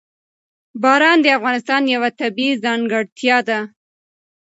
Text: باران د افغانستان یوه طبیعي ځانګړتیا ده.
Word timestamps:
باران 0.83 1.17
د 1.21 1.27
افغانستان 1.37 1.81
یوه 1.95 2.09
طبیعي 2.19 2.53
ځانګړتیا 2.63 3.37
ده. 3.49 3.59